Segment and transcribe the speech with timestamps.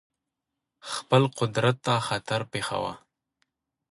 [0.91, 2.93] خپل قدرت ته خطر پېښاوه.